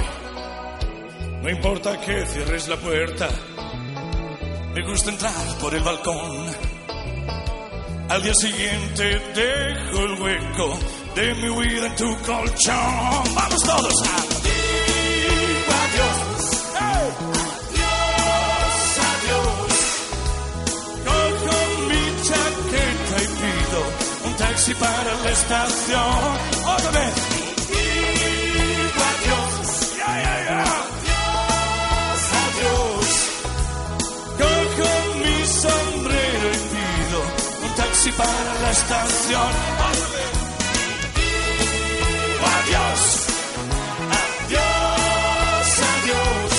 [1.41, 3.27] No importa que cierres la puerta,
[4.73, 6.55] me gusta entrar por el balcón.
[8.07, 10.79] Al día siguiente dejo el hueco
[11.13, 13.35] de mi vida en tu colchón.
[13.35, 14.30] Vamos todos a
[24.61, 26.37] taxi para la estación.
[26.65, 27.13] Otra vez.
[27.71, 29.67] Digo adiós.
[30.05, 31.01] Adiós,
[32.45, 33.07] adiós.
[34.39, 34.89] Cojo
[35.21, 37.19] mi sombrero y pido
[37.65, 39.51] un taxi para la estación.
[39.89, 40.31] Otra vez.
[42.53, 43.01] Adiós,
[44.21, 46.51] adiós, adiós.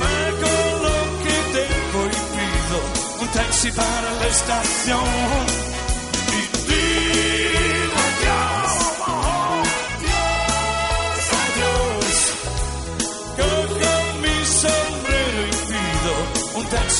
[0.00, 0.54] Pago
[0.86, 5.71] lo que tengo y un taxi para la estación.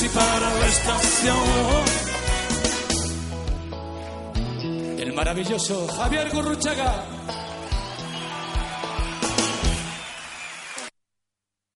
[0.03, 1.37] Taxi para la estación.
[4.99, 7.12] El maravilloso Javier Gurruchaga.